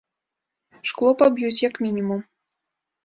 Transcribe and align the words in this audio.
Шкло 0.91 1.11
паб'юць, 1.21 1.63
як 1.69 1.79
мінімум. 1.87 2.21